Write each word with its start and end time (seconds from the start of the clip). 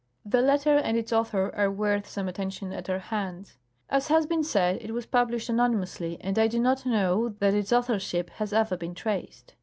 The 0.25 0.41
letter 0.41 0.77
and 0.77 0.97
its 0.97 1.13
author 1.13 1.53
are 1.55 1.69
worth 1.69 2.07
some 2.09 2.27
attention 2.27 2.73
at 2.73 2.89
our 2.89 2.97
hands. 2.97 3.59
As 3.87 4.07
has 4.07 4.25
been 4.25 4.43
said, 4.43 4.79
it 4.81 4.93
was 4.95 5.05
published 5.05 5.47
anonymously, 5.47 6.17
and 6.21 6.39
I 6.39 6.47
do 6.47 6.59
not 6.59 6.87
know 6.87 7.29
that 7.37 7.53
its 7.53 7.71
authorship 7.71 8.31
has 8.31 8.51
ever 8.51 8.75
been 8.77 8.95
traced. 8.95 9.53